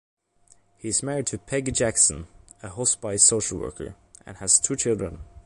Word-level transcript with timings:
He 0.77 0.87
is 0.87 1.03
married 1.03 1.27
to 1.27 1.37
Peggy 1.37 1.71
Jackson, 1.71 2.25
a 2.63 2.69
hospice 2.69 3.23
social 3.23 3.59
worker, 3.59 3.93
and 4.25 4.35
has 4.37 4.59
two 4.59 4.75
children. 4.75 5.19